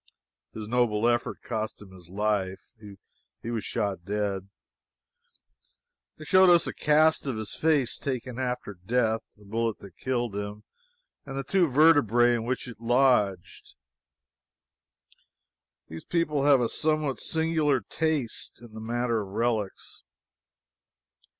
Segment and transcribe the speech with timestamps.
[0.55, 2.59] His noble effort cost him his life.
[3.43, 4.49] He was shot dead.
[6.17, 10.35] They showed us a cast of his face taken after death, the bullet that killed
[10.35, 10.63] him,
[11.23, 13.75] and the two vertebrae in which it lodged.
[15.87, 20.01] These people have a somewhat singular taste in the matter of relics.